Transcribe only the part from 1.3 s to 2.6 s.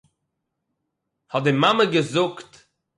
האָט די מאַמע געזאָגט